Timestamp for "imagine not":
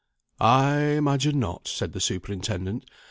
0.97-1.67